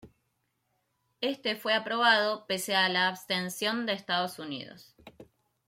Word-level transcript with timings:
Este 1.21 1.55
fue 1.55 1.75
aprobado 1.75 2.47
pese 2.47 2.73
a 2.75 2.89
la 2.89 3.07
abstención 3.07 3.85
de 3.85 3.93
Estados 3.93 4.39
Unidos. 4.39 4.95